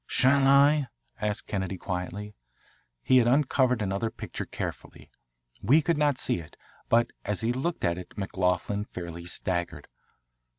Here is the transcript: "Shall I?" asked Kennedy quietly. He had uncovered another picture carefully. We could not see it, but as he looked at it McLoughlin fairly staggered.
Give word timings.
"Shall 0.07 0.47
I?" 0.47 0.87
asked 1.21 1.45
Kennedy 1.45 1.77
quietly. 1.77 2.33
He 3.03 3.17
had 3.17 3.27
uncovered 3.27 3.83
another 3.83 4.09
picture 4.09 4.47
carefully. 4.47 5.11
We 5.61 5.83
could 5.83 5.95
not 5.99 6.17
see 6.17 6.39
it, 6.39 6.57
but 6.89 7.11
as 7.23 7.41
he 7.41 7.53
looked 7.53 7.85
at 7.85 7.99
it 7.99 8.15
McLoughlin 8.17 8.85
fairly 8.87 9.25
staggered. 9.25 9.87